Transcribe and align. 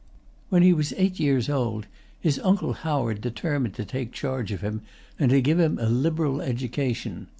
When 0.49 0.63
he 0.63 0.73
was 0.73 0.93
eight 0.97 1.19
years 1.19 1.47
old, 1.47 1.85
his 2.19 2.39
uncle 2.39 2.73
Howard 2.73 3.21
determined 3.21 3.75
to 3.75 3.85
take 3.85 4.11
charge 4.11 4.51
of 4.51 4.61
him, 4.61 4.81
and 5.19 5.29
to 5.29 5.43
give 5.43 5.59
him 5.59 5.77
a 5.77 5.87
liberal 5.89 6.41
education. 6.41 7.27